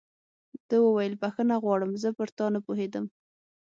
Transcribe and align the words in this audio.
ده 0.69 0.77
وویل: 0.85 1.13
بخښنه 1.21 1.55
غواړم، 1.63 1.91
زه 2.03 2.09
پر 2.17 2.29
تا 2.37 2.45
نه 2.53 2.59
پوهېدم. 2.65 3.05